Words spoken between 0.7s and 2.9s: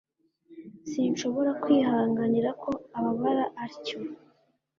Sinshobora kwihanganira ko